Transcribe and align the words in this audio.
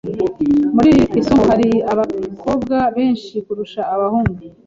Muri 0.75 0.89
iri 1.11 1.21
somo 1.27 1.43
hari 1.51 1.67
abakobwa 1.91 2.77
benshi 2.95 3.35
kurusha 3.45 3.81
abahungu. 3.93 4.39